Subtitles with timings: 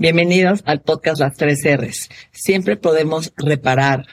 [0.00, 2.08] Bienvenidos al podcast Las Tres R's.
[2.32, 4.06] Siempre podemos reparar,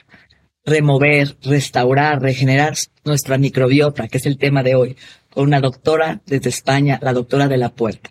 [0.62, 2.74] remover, restaurar, regenerar
[3.04, 4.96] nuestra microbiota, que es el tema de hoy,
[5.30, 8.10] con una doctora desde España, la doctora de la Puerta.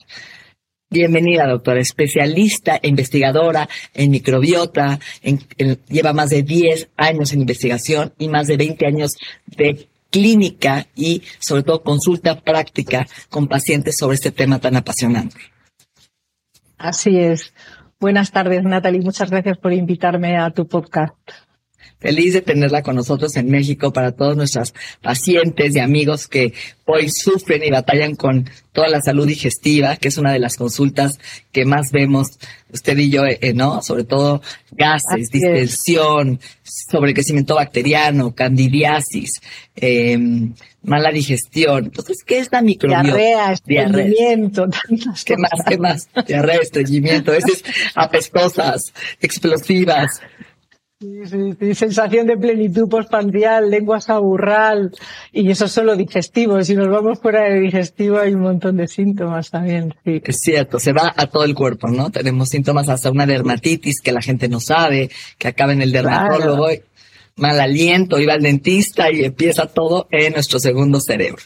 [0.89, 4.99] Bienvenida, doctora, especialista investigadora en microbiota,
[5.87, 9.11] lleva más de 10 años en investigación y más de 20 años
[9.45, 15.56] de clínica y sobre todo consulta práctica con pacientes sobre este tema tan apasionante.
[16.77, 17.53] Así es.
[17.99, 19.01] Buenas tardes, Natalie.
[19.01, 21.15] Muchas gracias por invitarme a tu podcast.
[21.99, 26.53] Feliz de tenerla con nosotros en México para todos nuestros pacientes y amigos que
[26.85, 31.19] hoy sufren y batallan con toda la salud digestiva, que es una de las consultas
[31.51, 32.37] que más vemos
[32.71, 33.81] usted y yo, eh, ¿no?
[33.81, 39.41] Sobre todo gases, distensión, sobrecrecimiento bacteriano, candidiasis,
[39.75, 40.53] em,
[40.83, 41.85] mala digestión.
[41.85, 43.03] Entonces, ¿qué es la microbiota?
[43.03, 44.67] Diarrea, estreñimiento,
[45.25, 45.63] ¿Qué más?
[45.67, 46.09] ¿Qué más?
[46.27, 47.63] Diarrea, estreñimiento, veces
[47.95, 50.21] apestosas, explosivas.
[50.99, 54.91] Sí, sensación de plenitud postprandial, lengua saburral,
[55.31, 56.63] y eso es solo digestivo.
[56.63, 59.93] Si nos vamos fuera de digestivo hay un montón de síntomas también.
[60.03, 60.21] Sí.
[60.23, 62.09] Es cierto, se va a todo el cuerpo, ¿no?
[62.09, 66.69] Tenemos síntomas hasta una dermatitis que la gente no sabe, que acaba en el dermatólogo,
[67.35, 71.43] mal aliento, iba al dentista y empieza todo en nuestro segundo cerebro.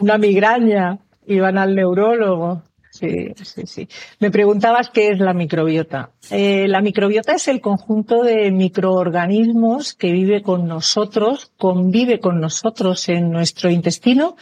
[0.00, 2.62] Una migraña, iban al neurólogo.
[2.94, 3.88] Sí, sí, sí.
[4.20, 6.12] Me preguntabas qué es la microbiota.
[6.30, 13.08] Eh, la microbiota es el conjunto de microorganismos que vive con nosotros, convive con nosotros
[13.08, 14.36] en nuestro intestino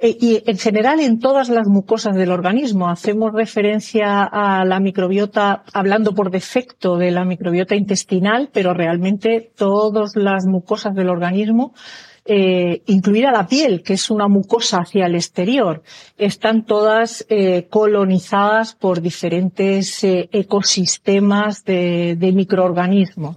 [0.00, 2.88] eh, y en general en todas las mucosas del organismo.
[2.88, 10.16] Hacemos referencia a la microbiota hablando por defecto de la microbiota intestinal, pero realmente todas
[10.16, 11.74] las mucosas del organismo
[12.24, 15.82] eh, incluida la piel, que es una mucosa hacia el exterior,
[16.18, 23.36] están todas eh, colonizadas por diferentes eh, ecosistemas de, de microorganismos.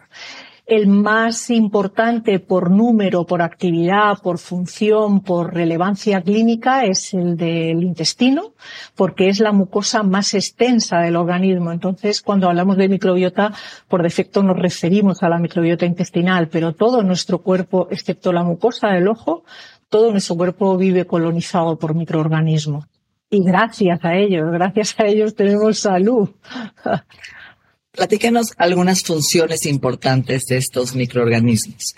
[0.66, 7.84] El más importante por número, por actividad, por función, por relevancia clínica es el del
[7.84, 8.54] intestino,
[8.96, 11.72] porque es la mucosa más extensa del organismo.
[11.72, 13.54] Entonces, cuando hablamos de microbiota,
[13.88, 18.88] por defecto nos referimos a la microbiota intestinal, pero todo nuestro cuerpo, excepto la mucosa
[18.88, 19.44] del ojo,
[19.90, 22.86] todo nuestro cuerpo vive colonizado por microorganismos.
[23.30, 26.30] Y gracias a ellos, gracias a ellos tenemos salud.
[27.96, 31.96] Platícanos algunas funciones importantes de estos microorganismos.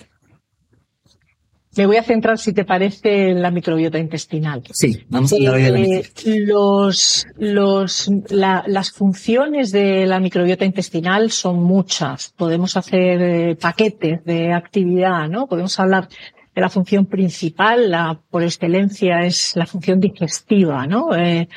[1.78, 4.63] Me voy a centrar, si te parece, en la microbiota intestinal.
[4.74, 11.30] Sí, vamos a hablar de la eh, los, los, las funciones de la microbiota intestinal
[11.30, 12.34] son muchas.
[12.36, 15.46] Podemos hacer eh, paquetes de actividad, ¿no?
[15.46, 16.09] Podemos hablar
[16.56, 21.16] de la función principal, la por excelencia es la función digestiva, ¿no?
[21.16, 21.47] Eh,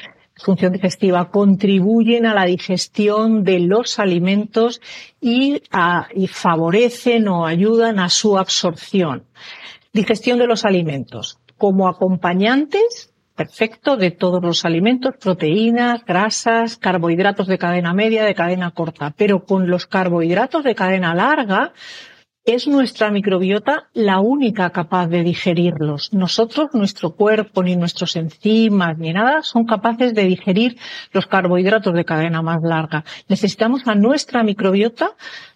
[0.42, 4.80] función digestiva contribuyen a la digestión de los alimentos
[5.20, 5.62] y,
[6.28, 9.24] favorecen o ayudan a su absorción.
[9.92, 11.38] Digestión de los alimentos.
[11.56, 18.70] Como acompañantes, perfecto, de todos los alimentos, proteínas, grasas, carbohidratos de cadena media, de cadena
[18.70, 19.12] corta.
[19.16, 21.72] Pero con los carbohidratos de cadena larga,
[22.44, 26.12] es nuestra microbiota la única capaz de digerirlos.
[26.12, 30.78] Nosotros, nuestro cuerpo, ni nuestros enzimas, ni nada, son capaces de digerir
[31.12, 33.04] los carbohidratos de cadena más larga.
[33.28, 35.10] Necesitamos a nuestra microbiota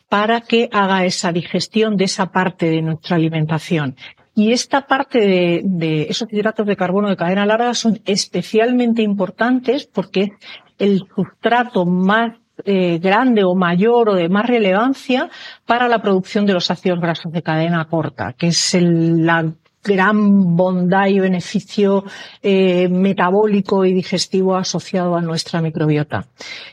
[0.09, 3.97] para que haga esa digestión de esa parte de nuestra alimentación.
[4.37, 9.87] Y esta parte de, de, esos hidratos de carbono de cadena larga son especialmente importantes
[9.87, 10.31] porque es
[10.79, 15.29] el sustrato más eh, grande o mayor o de más relevancia
[15.67, 19.53] para la producción de los ácidos grasos de cadena corta, que es la
[19.83, 22.05] gran bondad y beneficio
[22.43, 26.27] eh, metabólico y digestivo asociado a nuestra microbiota.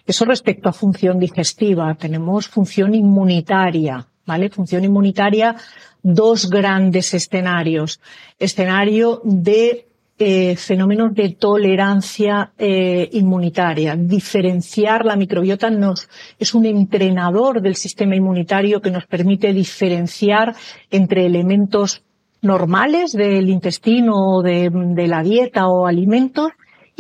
[0.06, 1.94] Eso respecto a función digestiva.
[1.96, 4.50] Tenemos función inmunitaria, ¿vale?
[4.50, 5.56] Función inmunitaria,
[6.02, 8.00] dos grandes escenarios.
[8.40, 9.91] Escenario de
[10.24, 13.96] eh, fenómenos de tolerancia eh, inmunitaria.
[13.96, 16.08] Diferenciar la microbiota nos
[16.38, 20.54] es un entrenador del sistema inmunitario que nos permite diferenciar
[20.92, 22.04] entre elementos
[22.44, 26.52] normales del intestino o de, de la dieta o alimentos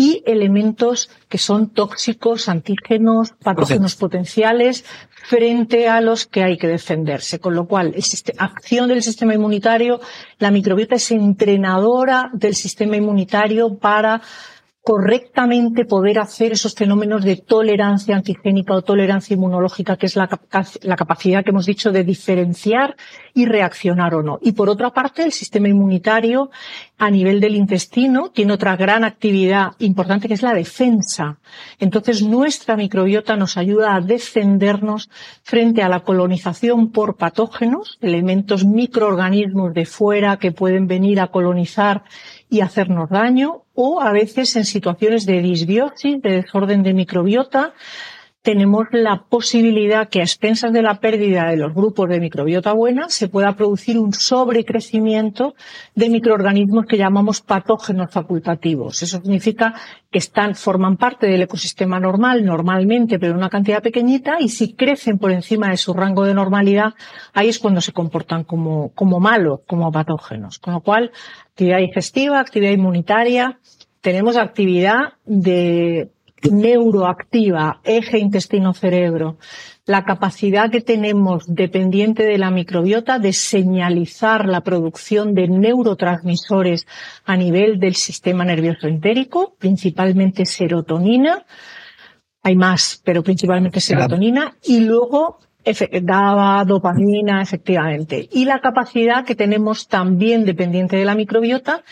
[0.01, 4.83] y elementos que son tóxicos, antígenos, patógenos potenciales
[5.25, 7.37] frente a los que hay que defenderse.
[7.37, 7.93] Con lo cual,
[8.39, 10.01] acción del sistema inmunitario,
[10.39, 14.23] la microbiota es entrenadora del sistema inmunitario para
[14.83, 20.27] correctamente poder hacer esos fenómenos de tolerancia antigénica o tolerancia inmunológica, que es la,
[20.81, 22.95] la, capacidad que hemos dicho de diferenciar
[23.35, 24.39] y reaccionar o no.
[24.41, 26.49] Y por otra parte, el sistema inmunitario
[27.01, 31.39] a nivel del intestino tiene otra gran actividad importante que es la defensa.
[31.79, 35.09] Entonces, nuestra microbiota nos ayuda a defendernos
[35.41, 42.03] frente a la colonización por patógenos, elementos microorganismos de fuera que pueden venir a colonizar
[42.51, 47.73] y hacernos daño, o a veces en situaciones de disbiosis, de desorden de microbiota,
[48.41, 53.09] tenemos la posibilidad que a expensas de la pérdida de los grupos de microbiota buena
[53.09, 55.53] se pueda producir un sobrecrecimiento
[55.93, 59.03] de microorganismos que llamamos patógenos facultativos.
[59.03, 59.75] Eso significa
[60.09, 64.73] que están, forman parte del ecosistema normal normalmente, pero en una cantidad pequeñita, y si
[64.73, 66.95] crecen por encima de su rango de normalidad,
[67.33, 70.57] ahí es cuando se comportan como, como malos, como patógenos.
[70.57, 71.11] Con lo cual,
[71.51, 73.59] actividad digestiva, actividad inmunitaria,
[74.01, 76.09] tenemos actividad de
[76.49, 79.37] neuroactiva, eje intestino-cerebro,
[79.85, 86.87] la capacidad que tenemos dependiente de la microbiota de señalizar la producción de neurotransmisores
[87.25, 91.45] a nivel del sistema nervioso entérico, principalmente serotonina,
[92.43, 95.39] hay más, pero principalmente serotonina, y luego
[96.01, 98.27] daba dopamina, efectivamente.
[98.31, 101.83] Y la capacidad que tenemos también dependiente de la microbiota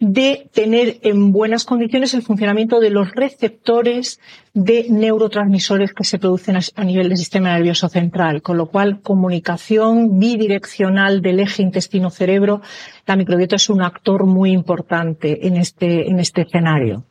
[0.00, 4.20] de tener en buenas condiciones el funcionamiento de los receptores
[4.54, 10.20] de neurotransmisores que se producen a nivel del sistema nervioso central, con lo cual comunicación
[10.20, 12.62] bidireccional del eje intestino-cerebro,
[13.06, 17.04] la microbiota es un actor muy importante en este, en este escenario.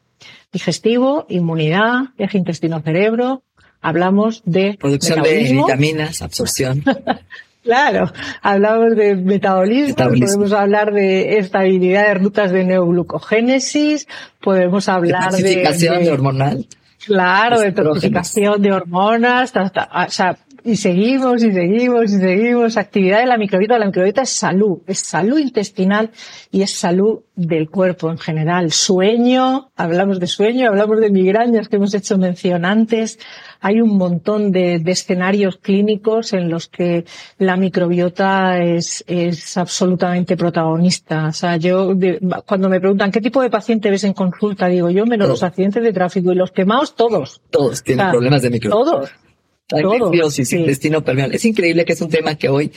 [0.54, 3.44] Digestivo, inmunidad, eje intestino-cerebro,
[3.82, 6.84] hablamos de producción de vitaminas, absorción.
[7.68, 14.08] Claro, hablamos de metabolismo, podemos hablar de estabilidad de rutas de neoglucogénesis,
[14.40, 15.66] podemos hablar de...
[15.66, 16.66] de hormonal.
[17.06, 20.38] Claro, de toxificación de hormonas, o sea,
[20.68, 22.76] y seguimos y seguimos y seguimos.
[22.76, 23.80] Actividad de la microbiota.
[23.80, 26.12] La microbiota es salud, es salud intestinal
[26.52, 28.74] y es salud del cuerpo en general.
[28.74, 33.18] Sueño, hablamos de sueño, hablamos de migrañas que hemos hecho mención antes.
[33.62, 37.06] Hay un montón de, escenarios clínicos en los que
[37.38, 41.28] la microbiota es, es absolutamente protagonista.
[41.28, 41.96] O sea, yo,
[42.46, 45.82] cuando me preguntan qué tipo de paciente ves en consulta, digo yo, menos los accidentes
[45.82, 47.42] de tráfico y los quemados, todos.
[47.50, 48.92] Todos tienen problemas de microbiota.
[48.92, 49.27] Todos
[50.54, 51.36] intestino permeable.
[51.36, 52.72] Es increíble que es un tema que hoy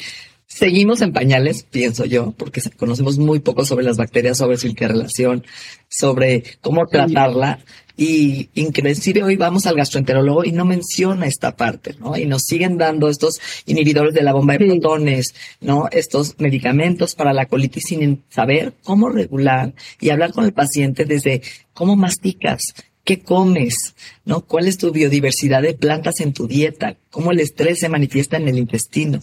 [0.51, 5.45] seguimos en pañales, pienso yo, porque conocemos muy poco sobre las bacterias, sobre su interrelación,
[5.89, 7.61] sobre cómo tratarla.
[7.97, 12.17] Y inclusive hoy vamos al gastroenterólogo y no menciona esta parte, ¿no?
[12.17, 15.87] Y nos siguen dando estos inhibidores de la bomba de protones, ¿no?
[15.93, 21.43] Estos medicamentos para la colitis sin saber cómo regular y hablar con el paciente desde
[21.75, 22.75] cómo masticas,
[23.11, 24.43] qué comes, ¿no?
[24.43, 26.95] ¿Cuál es tu biodiversidad de plantas en tu dieta?
[27.11, 29.19] ¿Cómo el estrés se manifiesta en el intestino?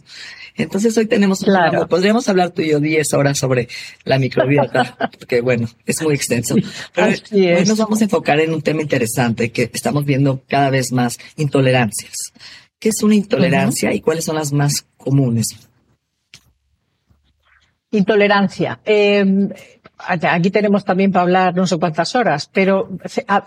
[0.56, 1.88] Entonces hoy tenemos, claro.
[1.88, 3.70] podríamos hablar tú y yo 10 horas sobre
[4.04, 6.56] la microbiota, porque bueno, es muy extenso.
[6.94, 10.92] Pero hoy nos vamos a enfocar en un tema interesante que estamos viendo cada vez
[10.92, 12.34] más, intolerancias.
[12.80, 15.48] ¿Qué es una intolerancia y cuáles son las más comunes?
[17.92, 18.82] Intolerancia.
[18.84, 19.48] Eh,
[19.98, 22.90] aquí tenemos también para hablar no sé cuántas horas, pero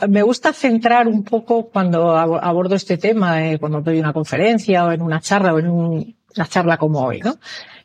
[0.09, 4.93] me gusta centrar un poco cuando abordo este tema, eh, cuando doy una conferencia o
[4.93, 7.37] en una charla o en una charla como hoy, ¿no?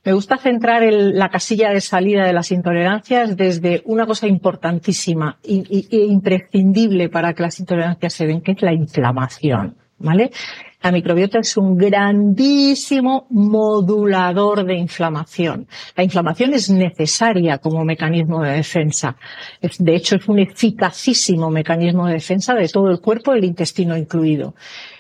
[0.03, 5.88] Me gusta centrar la casilla de salida de las intolerancias desde una cosa importantísima e
[5.89, 10.31] imprescindible para que las intolerancias se den, que es la inflamación, ¿vale?
[10.82, 15.67] La microbiota es un grandísimo modulador de inflamación.
[15.96, 19.15] La inflamación es necesaria como mecanismo de defensa.
[19.79, 24.55] De hecho, es un eficacísimo mecanismo de defensa de todo el cuerpo, el intestino incluido.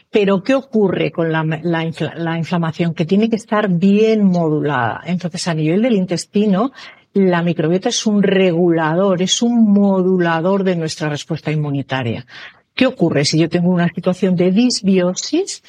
[0.09, 2.93] Pero, ¿qué ocurre con la, la, inflamación?
[2.93, 5.01] Que tiene que estar bien modulada.
[5.05, 6.71] Entonces, a nivel del intestino,
[7.13, 12.25] la microbiota es un regulador, es un modulador de nuestra respuesta inmunitaria.
[12.75, 15.63] ¿Qué ocurre si yo tengo una situación de disbiosis?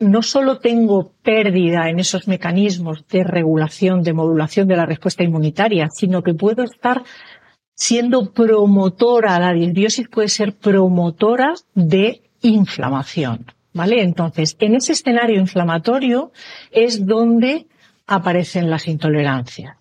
[0.00, 5.88] No solo tengo pérdida en esos mecanismos de regulación, de modulación de la respuesta inmunitaria,
[5.90, 7.04] sino que puedo estar
[7.74, 13.46] siendo promotora, la disbiosis puede ser promotora de inflamación.
[13.72, 14.02] ¿Vale?
[14.02, 16.32] Entonces, en ese escenario inflamatorio
[16.72, 17.66] es donde
[18.08, 19.76] aparecen las intolerancias.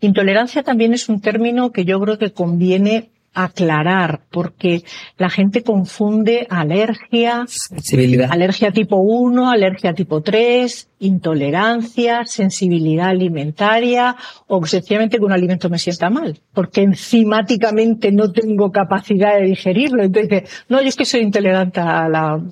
[0.00, 4.82] Intolerancia también es un término que yo creo que conviene aclarar, porque
[5.16, 8.28] la gente confunde alergia, sensibilidad.
[8.30, 14.16] alergia tipo 1, alergia tipo 3, intolerancia, sensibilidad alimentaria,
[14.48, 20.02] o sencillamente que un alimento me sienta mal, porque enzimáticamente no tengo capacidad de digerirlo.
[20.02, 22.42] Entonces, no, yo es que soy intolerante a la,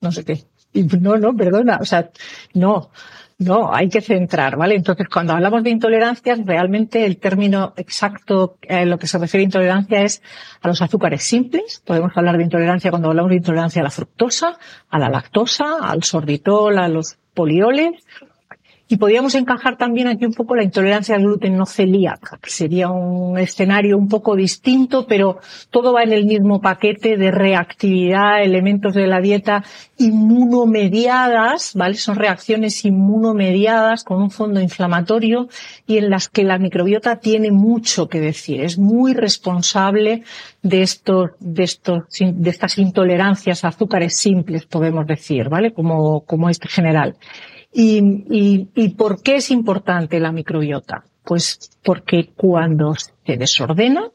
[0.00, 0.44] no sé qué.
[1.00, 2.10] no, no, perdona, o sea,
[2.54, 2.90] no.
[3.40, 4.74] No, hay que centrar, ¿vale?
[4.74, 9.44] Entonces, cuando hablamos de intolerancias, realmente el término exacto en lo que se refiere a
[9.44, 10.22] intolerancia es
[10.60, 11.82] a los azúcares simples.
[11.86, 14.58] Podemos hablar de intolerancia cuando hablamos de intolerancia a la fructosa,
[14.90, 18.04] a la lactosa, al sorbitol, a los polioles
[18.90, 22.88] y podríamos encajar también aquí un poco la intolerancia al gluten no celíaca, que sería
[22.88, 25.38] un escenario un poco distinto, pero
[25.70, 29.62] todo va en el mismo paquete de reactividad, elementos de la dieta
[29.96, 31.94] inmunomediadas, ¿vale?
[31.94, 35.46] Son reacciones inmunomediadas con un fondo inflamatorio
[35.86, 38.60] y en las que la microbiota tiene mucho que decir.
[38.60, 40.24] Es muy responsable
[40.64, 45.72] de estos, de estos, de estas intolerancias a azúcares simples, podemos decir, ¿vale?
[45.72, 47.14] Como, como este general.
[47.72, 51.04] ¿Y, por qué es importante la microbiota?
[51.22, 54.10] Pues porque cuando se desordena,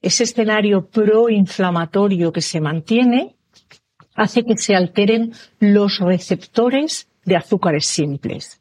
[0.00, 3.36] ese escenario proinflamatorio que se mantiene
[4.14, 8.60] hace que se alteren los receptores de azúcares simples.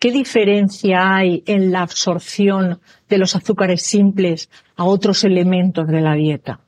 [0.00, 6.14] ¿Qué diferencia hay en la absorción de los azúcares simples a otros elementos de la
[6.14, 6.60] dieta?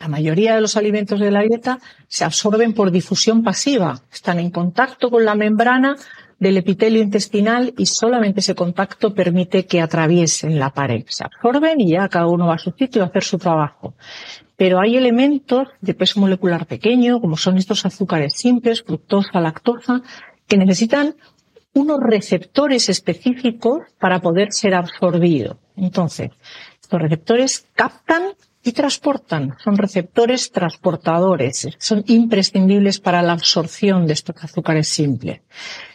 [0.00, 4.50] La mayoría de los alimentos de la dieta se absorben por difusión pasiva, están en
[4.50, 5.96] contacto con la membrana
[6.38, 11.04] del epitelio intestinal y solamente ese contacto permite que atraviesen la pared.
[11.08, 13.94] Se absorben y ya cada uno va a su sitio a hacer su trabajo.
[14.56, 20.02] Pero hay elementos de peso molecular pequeño, como son estos azúcares simples, fructosa, lactosa,
[20.46, 21.14] que necesitan
[21.74, 25.56] unos receptores específicos para poder ser absorbidos.
[25.76, 26.30] Entonces,
[26.80, 28.32] estos receptores captan
[28.64, 29.54] y transportan.
[29.62, 31.68] Son receptores transportadores.
[31.78, 35.40] Son imprescindibles para la absorción de estos azúcares simples.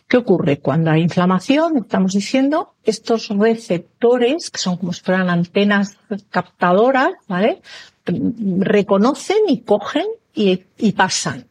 [0.07, 0.59] ¿Qué ocurre?
[0.59, 5.97] Cuando hay inflamación, estamos diciendo, estos receptores, que son como si fueran antenas
[6.29, 7.61] captadoras, ¿vale?
[8.05, 10.05] Reconocen y cogen
[10.35, 11.47] y, pasan,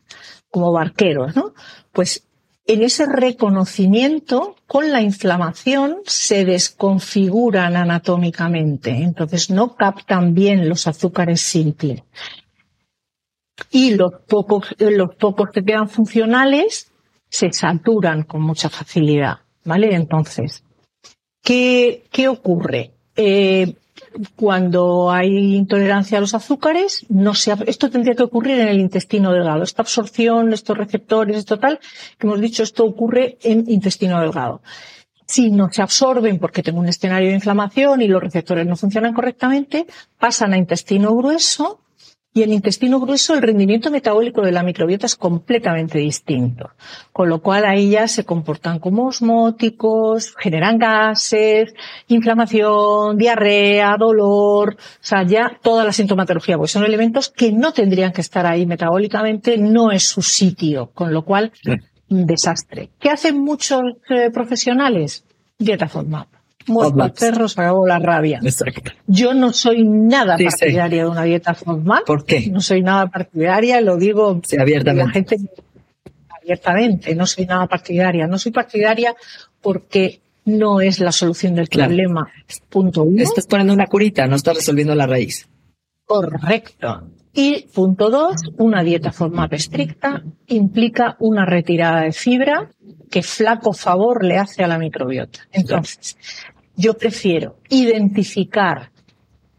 [0.51, 1.55] como barqueros, ¿no?
[1.93, 2.25] Pues
[2.67, 8.91] en ese reconocimiento, con la inflamación, se desconfiguran anatómicamente.
[8.91, 12.03] Entonces no captan bien los azúcares simples.
[13.71, 16.92] Y los pocos, los pocos que quedan funcionales
[17.33, 19.95] se saturan con mucha facilidad, ¿vale?
[19.95, 20.62] Entonces,
[21.43, 22.93] ¿qué, qué ocurre?
[23.17, 23.75] Eh,
[24.37, 29.33] cuando hay intolerancia a los azúcares, no se, esto tendría que ocurrir en el intestino
[29.33, 29.62] delgado.
[29.62, 31.81] Esta absorción, estos receptores, esto tal,
[32.19, 34.61] que hemos dicho, esto ocurre en intestino delgado.
[35.27, 39.15] Si no se absorben porque tengo un escenario de inflamación y los receptores no funcionan
[39.15, 39.87] correctamente,
[40.19, 41.81] pasan a intestino grueso
[42.35, 46.71] y en intestino grueso el rendimiento metabólico de la microbiota es completamente distinto.
[47.12, 51.75] Con lo cual ahí ya se comportan como osmóticos, generan gases,
[52.09, 58.12] inflamación, diarrea, dolor, o sea, ya toda la sintomatología, pues son elementos que no tendrían
[58.12, 61.53] que estar ahí metabólicamente, no es su sitio, con lo cual,
[62.09, 62.91] un desastre.
[62.99, 65.25] ¿Qué hacen muchos eh, profesionales?
[65.59, 68.40] Dieta FODMAP muerto perros, acabó la rabia.
[69.07, 72.02] Yo no soy nada partidaria de una dieta formal.
[72.07, 72.49] ¿Por qué?
[72.49, 75.04] No soy nada partidaria, lo digo abiertamente.
[75.04, 75.37] La gente,
[76.42, 78.26] abiertamente, no soy nada partidaria.
[78.26, 79.14] No soy partidaria
[79.61, 82.28] porque no es la solución del problema.
[82.69, 83.23] Punto uno.
[83.23, 85.49] Estás poniendo una curita, no estás resolviendo la raíz.
[86.04, 87.09] Correcto.
[87.35, 92.71] Y punto dos, una dieta formal estricta implica una retirada de fibra
[93.11, 95.40] que flaco favor le hace a la microbiota.
[95.50, 96.19] Entonces,
[96.76, 98.91] yo prefiero identificar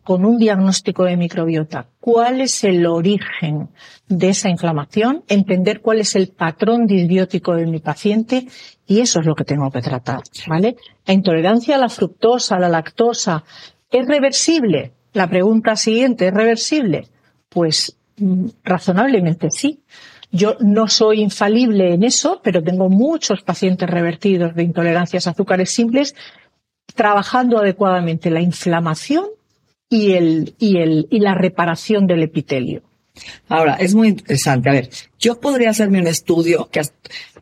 [0.03, 3.70] con un diagnóstico de microbiota cuál es el origen
[4.08, 8.46] de esa inflamación, entender cuál es el patrón disbiótico de mi paciente
[8.86, 10.75] y eso es lo que tengo que tratar, ¿vale?
[11.05, 13.46] La intolerancia a la fructosa, a la lactosa,
[13.89, 14.91] ¿es reversible?
[15.13, 17.08] La pregunta siguiente, ¿es reversible?
[17.48, 19.84] Pues mm, razonablemente sí.
[20.32, 25.70] Yo no soy infalible en eso, pero tengo muchos pacientes revertidos de intolerancias a azúcares
[25.70, 26.15] simples
[26.96, 29.26] trabajando adecuadamente la inflamación
[29.90, 32.82] y, el, y, el, y la reparación del epitelio.
[33.48, 34.70] Ahora, es muy interesante.
[34.70, 36.82] A ver, yo podría hacerme un estudio, que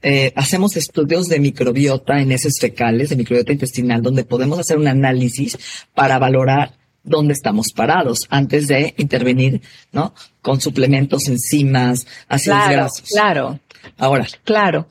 [0.02, 4.88] eh, hacemos estudios de microbiota en heces fecales, de microbiota intestinal, donde podemos hacer un
[4.88, 5.58] análisis
[5.94, 10.14] para valorar dónde estamos parados antes de intervenir, ¿no?
[10.42, 13.10] Con suplementos, enzimas, ácidos claro, grasos.
[13.10, 13.60] Claro.
[13.98, 14.28] Ahora.
[14.44, 14.88] Claro.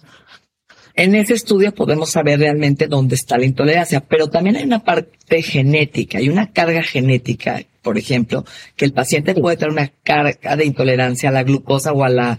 [0.94, 5.42] En ese estudio podemos saber realmente dónde está la intolerancia, pero también hay una parte
[5.42, 8.44] genética, hay una carga genética, por ejemplo,
[8.76, 12.38] que el paciente puede tener una carga de intolerancia a la glucosa o a la,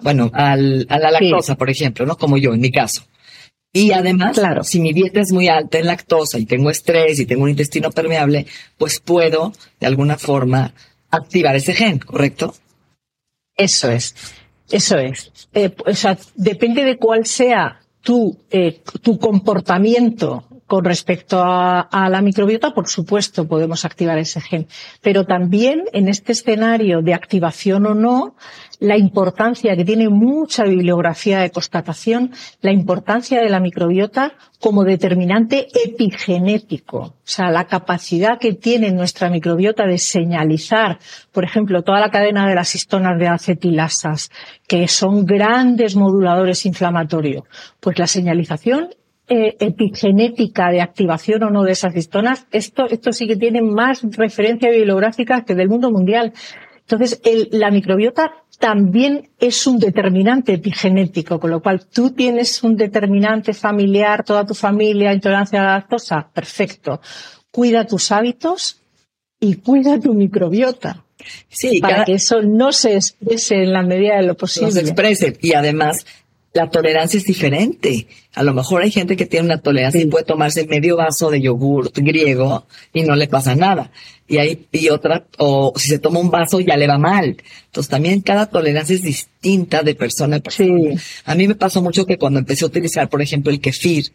[0.00, 2.16] bueno, al, a la lactosa, por ejemplo, ¿no?
[2.16, 3.04] Como yo, en mi caso.
[3.72, 7.26] Y además, claro, si mi dieta es muy alta en lactosa y tengo estrés y
[7.26, 10.74] tengo un intestino permeable, pues puedo, de alguna forma,
[11.10, 12.54] activar ese gen, ¿correcto?
[13.56, 14.14] Eso es.
[14.70, 15.32] Eso es.
[15.52, 22.22] Eh, o sea, depende de cuál sea tu, eh, tu comportamiento con respecto a, la
[22.22, 24.68] microbiota, por supuesto, podemos activar ese gen.
[25.02, 28.36] Pero también en este escenario de activación o no,
[28.78, 35.66] la importancia que tiene mucha bibliografía de constatación, la importancia de la microbiota como determinante
[35.74, 36.98] epigenético.
[36.98, 41.00] O sea, la capacidad que tiene nuestra microbiota de señalizar,
[41.32, 44.30] por ejemplo, toda la cadena de las histonas de acetilasas,
[44.68, 47.42] que son grandes moduladores inflamatorios.
[47.80, 48.90] Pues la señalización
[49.32, 54.02] eh, epigenética de activación o no de esas histonas, esto, esto sí que tiene más
[54.02, 56.32] referencia bibliográfica que del mundo mundial.
[56.80, 62.76] Entonces, el, la microbiota también es un determinante epigenético, con lo cual tú tienes un
[62.76, 67.00] determinante familiar, toda tu familia, intolerancia a la lactosa, perfecto.
[67.52, 68.80] Cuida tus hábitos
[69.38, 71.04] y cuida tu microbiota.
[71.48, 74.70] Sí, para que eso no se exprese en la medida de lo posible.
[74.70, 75.38] No se exprese.
[75.40, 76.04] Y además,
[76.52, 78.08] la tolerancia es diferente.
[78.34, 81.40] A lo mejor hay gente que tiene una tolerancia y puede tomarse medio vaso de
[81.40, 83.92] yogur griego y no le pasa nada.
[84.26, 87.36] Y hay, y otra, o si se toma un vaso ya le va mal.
[87.66, 91.00] Entonces también cada tolerancia es distinta de persona a persona.
[91.24, 94.12] A mí me pasó mucho que cuando empecé a utilizar, por ejemplo, el kefir,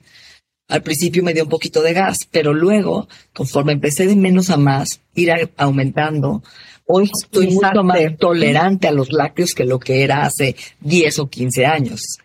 [0.67, 4.57] al principio me dio un poquito de gas, pero luego, conforme empecé de menos a
[4.57, 6.41] más, ir aumentando,
[6.87, 11.29] Hoy estoy mucho más tolerante a los lácteos que lo que era hace 10 o
[11.29, 12.19] 15 años.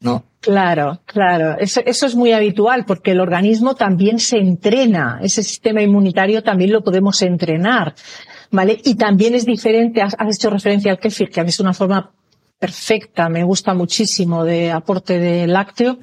[0.00, 0.24] ¿No?
[0.40, 1.56] Claro, claro.
[1.58, 5.18] Eso, eso, es muy habitual porque el organismo también se entrena.
[5.22, 7.94] Ese sistema inmunitario también lo podemos entrenar.
[8.50, 8.80] ¿Vale?
[8.84, 12.12] Y también es diferente, has, hecho referencia al kefir, que a mí es una forma
[12.58, 15.98] perfecta, me gusta muchísimo de aporte de lácteo,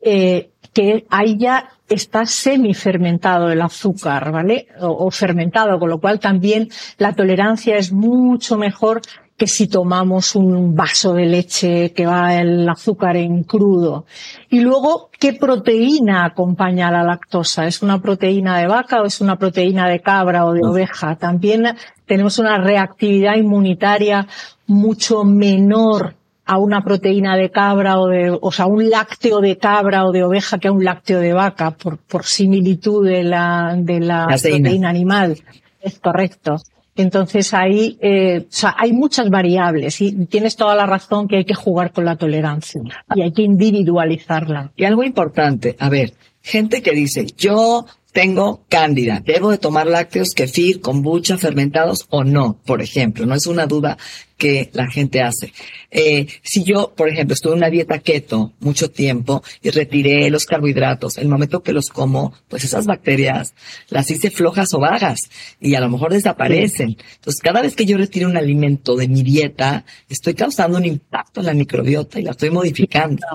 [0.00, 4.66] eh, que ahí ya está semifermentado el azúcar, ¿vale?
[4.80, 9.00] O, fermentado, con lo cual también la tolerancia es mucho mejor
[9.36, 14.06] que si tomamos un vaso de leche que va el azúcar en crudo.
[14.48, 17.66] Y luego, ¿qué proteína acompaña a la lactosa?
[17.66, 21.16] ¿Es una proteína de vaca o es una proteína de cabra o de oveja?
[21.16, 24.28] También tenemos una reactividad inmunitaria
[24.66, 26.14] mucho menor
[26.46, 30.22] a una proteína de cabra o de, o sea, un lácteo de cabra o de
[30.22, 34.90] oveja que a un lácteo de vaca por, por similitud de la, de la proteína
[34.90, 35.38] animal.
[35.80, 36.58] Es correcto.
[36.96, 41.44] Entonces ahí, eh, o sea, hay muchas variables y tienes toda la razón que hay
[41.44, 42.80] que jugar con la tolerancia
[43.14, 44.72] y hay que individualizarla.
[44.76, 50.34] Y algo importante, a ver, gente que dice, yo tengo cándida, debo de tomar lácteos,
[50.34, 53.98] kefir, kombucha, fermentados o no, por ejemplo, no es una duda
[54.36, 55.52] que la gente hace.
[55.90, 60.46] Eh, si yo, por ejemplo, estuve en una dieta keto mucho tiempo y retiré los
[60.46, 63.52] carbohidratos, el momento que los como, pues esas bacterias
[63.88, 65.18] las hice flojas o vagas
[65.60, 66.96] y a lo mejor desaparecen.
[67.16, 71.40] Entonces, cada vez que yo retiro un alimento de mi dieta, estoy causando un impacto
[71.40, 73.26] en la microbiota y la estoy modificando.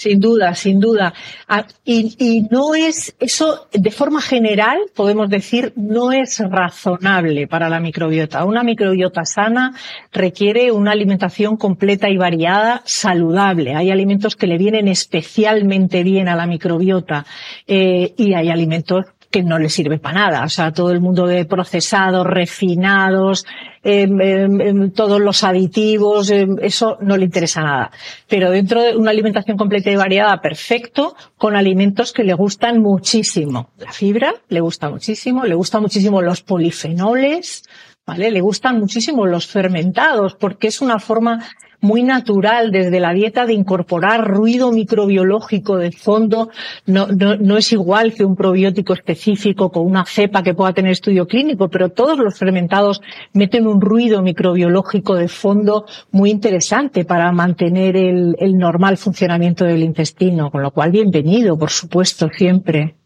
[0.00, 1.12] Sin duda, sin duda.
[1.46, 7.68] Ah, y, y, no es, eso de forma general, podemos decir, no es razonable para
[7.68, 8.46] la microbiota.
[8.46, 9.74] Una microbiota sana
[10.10, 13.74] requiere una alimentación completa y variada, saludable.
[13.74, 17.26] Hay alimentos que le vienen especialmente bien a la microbiota
[17.66, 20.44] eh, y hay alimentos que no le sirve para nada.
[20.44, 23.46] O sea, todo el mundo de procesados, refinados,
[23.82, 27.90] em, em, em, todos los aditivos, eso no le interesa nada.
[28.28, 33.70] Pero dentro de una alimentación completa y variada, perfecto, con alimentos que le gustan muchísimo.
[33.78, 37.62] La fibra le gusta muchísimo, le gustan muchísimo los polifenoles,
[38.06, 38.30] ¿vale?
[38.30, 41.44] Le gustan muchísimo los fermentados, porque es una forma
[41.80, 46.50] muy natural desde la dieta de incorporar ruido microbiológico de fondo.
[46.86, 50.92] No, no, no es igual que un probiótico específico con una cepa que pueda tener
[50.92, 53.00] estudio clínico, pero todos los fermentados
[53.32, 59.82] meten un ruido microbiológico de fondo muy interesante para mantener el, el normal funcionamiento del
[59.82, 62.99] intestino, con lo cual bienvenido, por supuesto, siempre.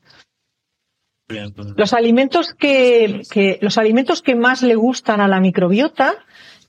[1.76, 6.14] Los alimentos que, que, los alimentos que más le gustan a la microbiota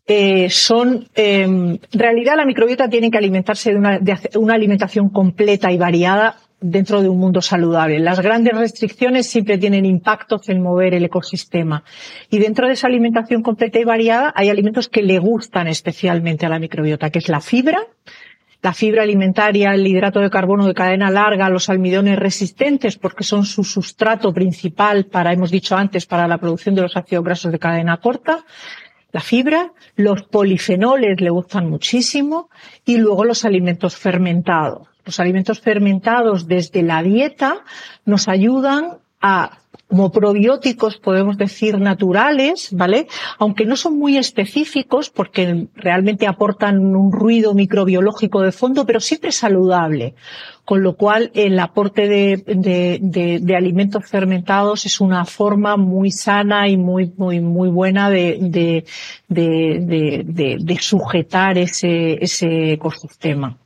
[0.07, 5.09] eh, son, eh, en realidad la microbiota tiene que alimentarse de una, de una alimentación
[5.09, 7.99] completa y variada dentro de un mundo saludable.
[7.99, 11.83] Las grandes restricciones siempre tienen impactos en mover el ecosistema.
[12.29, 16.49] Y dentro de esa alimentación completa y variada hay alimentos que le gustan especialmente a
[16.49, 17.79] la microbiota, que es la fibra,
[18.65, 23.45] la fibra alimentaria, el hidrato de carbono de cadena larga, los almidones resistentes, porque son
[23.45, 27.59] su sustrato principal para, hemos dicho antes, para la producción de los ácidos grasos de
[27.59, 28.43] cadena corta,
[29.11, 32.49] la fibra, los polifenoles le gustan muchísimo
[32.83, 34.87] y luego los alimentos fermentados.
[35.05, 37.57] Los alimentos fermentados desde la dieta
[38.03, 43.07] nos ayudan a como probióticos, podemos decir, naturales, ¿vale?
[43.37, 49.31] Aunque no son muy específicos porque realmente aportan un ruido microbiológico de fondo, pero siempre
[49.31, 50.15] saludable.
[50.65, 56.67] Con lo cual, el aporte de, de, de, alimentos fermentados es una forma muy sana
[56.67, 58.83] y muy, muy, muy buena de,
[59.29, 63.59] de sujetar ese, ese ecosistema.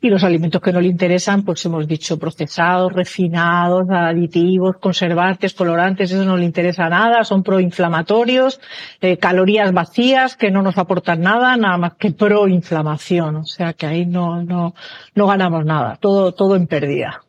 [0.00, 6.10] Y los alimentos que no le interesan, pues hemos dicho procesados, refinados, aditivos, conservantes, colorantes,
[6.10, 8.60] eso no le interesa nada, son proinflamatorios,
[9.00, 13.36] eh, calorías vacías que no nos aportan nada, nada más que proinflamación.
[13.36, 14.74] O sea que ahí no, no,
[15.14, 17.22] no ganamos nada, todo, todo en pérdida.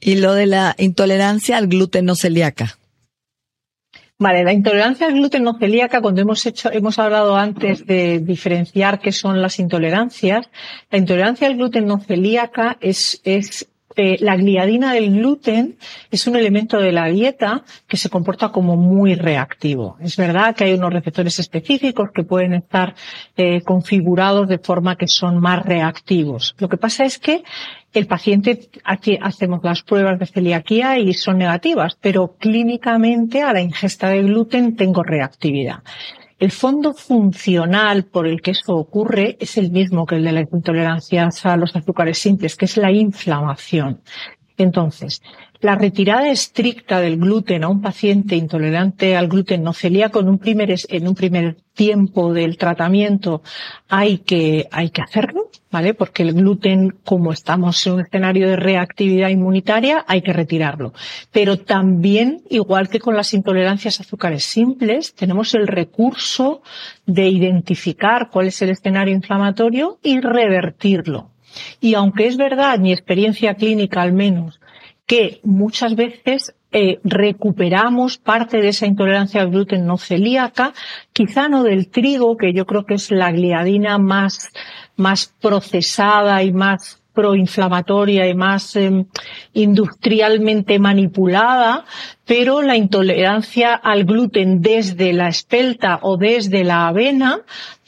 [0.00, 2.76] Y lo de la intolerancia al gluten no celíaca.
[4.16, 9.00] Vale, la intolerancia al gluten no celíaca, cuando hemos hecho, hemos hablado antes de diferenciar
[9.00, 10.48] qué son las intolerancias,
[10.90, 15.78] la intolerancia al gluten no celíaca es, es eh, la gliadina del gluten
[16.10, 19.96] es un elemento de la dieta que se comporta como muy reactivo.
[20.00, 22.94] Es verdad que hay unos receptores específicos que pueden estar
[23.36, 26.56] eh, configurados de forma que son más reactivos.
[26.58, 27.44] Lo que pasa es que
[27.94, 34.08] el paciente, hacemos las pruebas de celiaquía y son negativas, pero clínicamente a la ingesta
[34.08, 35.82] de gluten tengo reactividad.
[36.38, 40.40] El fondo funcional por el que eso ocurre es el mismo que el de la
[40.40, 44.00] intolerancia a los azúcares simples, que es la inflamación.
[44.56, 45.22] Entonces,
[45.64, 50.38] la retirada estricta del gluten a un paciente intolerante al gluten no celíaco en un
[50.38, 53.42] primer, en un primer tiempo del tratamiento
[53.88, 55.94] hay que, hay que hacerlo, ¿vale?
[55.94, 60.92] Porque el gluten, como estamos en un escenario de reactividad inmunitaria, hay que retirarlo.
[61.32, 66.60] Pero también, igual que con las intolerancias a azúcares simples, tenemos el recurso
[67.06, 71.30] de identificar cuál es el escenario inflamatorio y revertirlo.
[71.80, 74.60] Y aunque es verdad, mi experiencia clínica al menos,
[75.06, 80.72] que muchas veces eh, recuperamos parte de esa intolerancia al gluten no celíaca,
[81.12, 84.50] quizá no del trigo, que yo creo que es la gliadina más,
[84.96, 89.06] más procesada y más proinflamatoria y más em,
[89.52, 91.84] industrialmente manipulada,
[92.26, 97.42] pero la intolerancia al gluten desde la espelta o desde la avena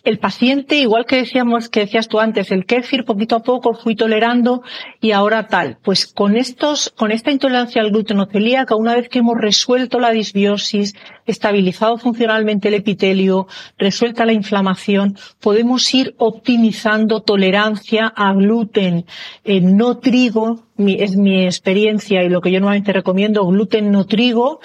[0.06, 3.96] el paciente, igual que decíamos, que decías tú antes, el kéfir poquito a poco fui
[3.96, 4.62] tolerando
[5.00, 5.78] y ahora tal.
[5.82, 10.12] Pues con estos, con esta intolerancia al gluten celíaca, una vez que hemos resuelto la
[10.12, 10.94] disbiosis,
[11.26, 19.06] estabilizado funcionalmente el epitelio, resuelta la inflamación, podemos ir optimizando tolerancia a gluten
[19.44, 24.60] eh, no trigo, es mi experiencia y lo que yo normalmente recomiendo, gluten no trigo,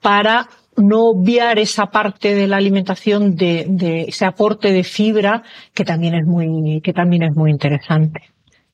[0.00, 5.42] para no obviar esa parte de la alimentación de, ese aporte de fibra
[5.74, 8.20] que también es muy, que también es muy interesante.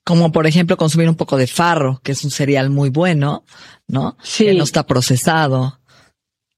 [0.04, 3.44] Como por ejemplo consumir un poco de farro, que es un cereal muy bueno,
[3.86, 4.16] ¿no?
[4.22, 4.46] Sí.
[4.46, 5.78] Que no está procesado.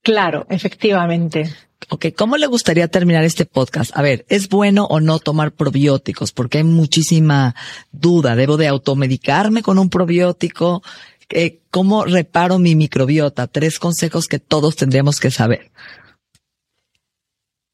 [0.01, 1.51] Claro, efectivamente.
[1.89, 3.95] Ok, ¿cómo le gustaría terminar este podcast?
[3.95, 6.31] A ver, ¿es bueno o no tomar probióticos?
[6.31, 7.55] Porque hay muchísima
[7.91, 8.35] duda.
[8.35, 10.81] ¿Debo de automedicarme con un probiótico?
[11.29, 13.47] Eh, ¿Cómo reparo mi microbiota?
[13.47, 15.71] Tres consejos que todos tendríamos que saber.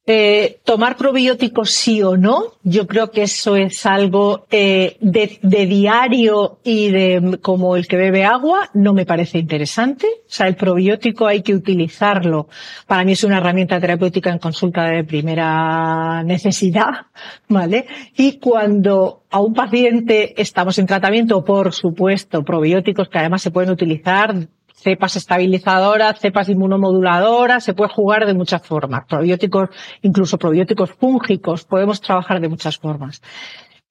[0.08, 6.58] Eh, tomar probióticos sí o no, yo creo que eso es algo eh, de, diario
[6.64, 10.08] y de como el que bebe agua, no me parece interesante.
[10.08, 12.50] O sea, el probiótico hay que utilizarlo.
[12.88, 17.06] Para mí es una herramienta terapéutica en consulta de primera necesidad,
[17.48, 17.86] ¿vale?
[18.18, 23.70] Y cuando a un paciente estamos en tratamiento, por supuesto, probióticos que además se pueden
[23.70, 24.36] utilizar
[24.82, 29.06] cepas estabilizadoras, cepas inmunomoduladoras, se puede jugar de muchas formas.
[29.06, 29.70] Probióticos,
[30.02, 33.22] incluso probióticos fúngicos, podemos trabajar de muchas formas.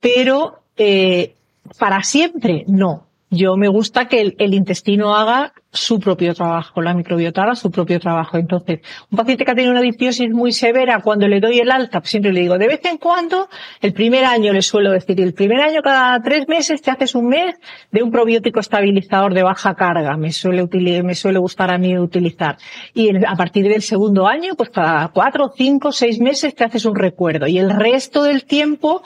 [0.01, 1.35] Pero eh,
[1.79, 3.07] para siempre, no.
[3.33, 8.01] Yo me gusta que el, intestino haga su propio trabajo, la microbiota haga su propio
[8.01, 8.37] trabajo.
[8.37, 12.01] Entonces, un paciente que ha tenido una disbiosis muy severa, cuando le doy el alta,
[12.01, 13.49] pues siempre le digo, de vez en cuando,
[13.81, 17.29] el primer año le suelo decir, el primer año cada tres meses te haces un
[17.29, 17.55] mes
[17.93, 20.67] de un probiótico estabilizador de baja carga, me suele,
[21.05, 22.57] me suele gustar a mí utilizar.
[22.95, 26.97] Y a partir del segundo año, pues cada cuatro, cinco, seis meses te haces un
[26.97, 27.47] recuerdo.
[27.47, 29.05] Y el resto del tiempo,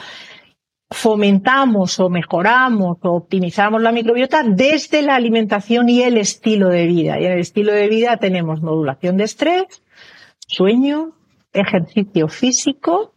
[0.91, 7.21] fomentamos o mejoramos o optimizamos la microbiota desde la alimentación y el estilo de vida.
[7.21, 9.83] Y en el estilo de vida tenemos modulación de estrés,
[10.47, 11.13] sueño,
[11.53, 13.15] ejercicio físico,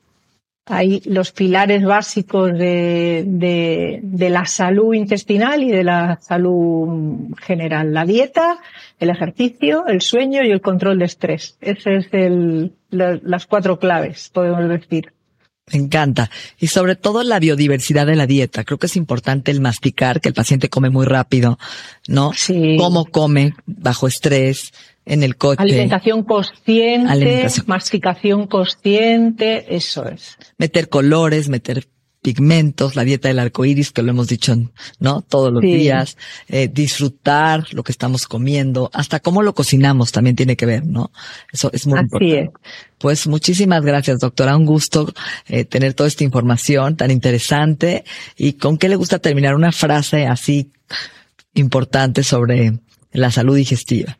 [0.70, 7.94] hay los pilares básicos de, la salud intestinal y de la salud general.
[7.94, 8.60] La dieta,
[9.00, 11.58] el ejercicio, el sueño y el control de estrés.
[11.62, 15.14] Esas es el, las cuatro claves, podemos decir.
[15.72, 16.30] Me encanta.
[16.60, 18.64] Y sobre todo la biodiversidad de la dieta.
[18.64, 21.60] Creo que es importante el masticar, que el paciente come muy rápido,
[22.08, 22.32] ¿no?
[22.34, 22.78] Sí.
[22.78, 24.72] Cómo come bajo estrés,
[25.08, 25.62] en el coche.
[25.62, 30.38] Alimentación consciente, masticación consciente, eso es.
[30.58, 31.88] Meter colores, meter
[32.28, 34.54] pigmentos, la dieta del arco iris, que lo hemos dicho,
[35.00, 35.22] ¿no?
[35.22, 36.18] Todos los días,
[36.50, 41.10] eh, disfrutar lo que estamos comiendo, hasta cómo lo cocinamos también tiene que ver, ¿no?
[41.54, 42.42] Eso es muy Así importante.
[42.42, 42.50] Es.
[42.98, 44.58] Pues muchísimas gracias, doctora.
[44.58, 45.14] Un gusto
[45.48, 48.04] eh, tener toda esta información tan interesante.
[48.36, 50.70] ¿Y con qué le gusta terminar una frase así
[51.54, 52.74] importante sobre
[53.14, 54.18] la salud digestiva?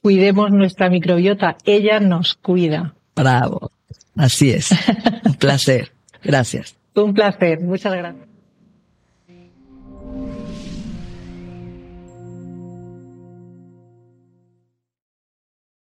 [0.00, 2.94] Cuidemos nuestra microbiota, ella nos cuida.
[3.14, 3.70] Bravo.
[4.16, 4.70] Así es.
[5.26, 5.92] Un placer.
[6.24, 6.74] Gracias.
[6.94, 7.60] Un placer.
[7.60, 8.31] Muchas gracias.